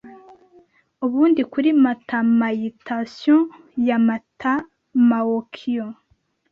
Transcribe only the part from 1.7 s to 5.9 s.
Matamaitasiyo ya Matamaokiyo.